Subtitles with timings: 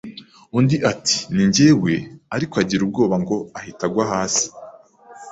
[0.57, 1.93] undi ati ni njyewe
[2.35, 4.45] ariko agira ubwoba ngo ahita agwa hasi